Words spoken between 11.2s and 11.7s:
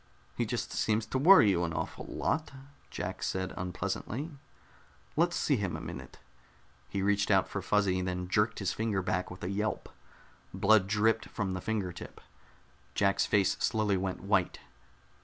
from the